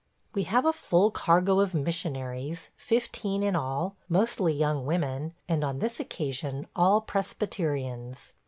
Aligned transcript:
We 0.33 0.45
have 0.45 0.65
a 0.65 0.73
full 0.73 1.11
cargo 1.11 1.59
of 1.59 1.75
missionaries– 1.75 2.71
fifteen 2.75 3.43
in 3.43 3.55
all– 3.55 3.95
mostly 4.09 4.51
young 4.51 4.87
women, 4.87 5.35
and, 5.47 5.63
on 5.63 5.77
this 5.77 5.99
occasion, 5.99 6.65
all 6.75 7.01
Presbyterians. 7.01 8.33